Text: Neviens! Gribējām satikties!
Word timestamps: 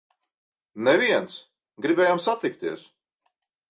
Neviens! 0.87 1.37
Gribējām 1.87 2.27
satikties! 2.29 2.93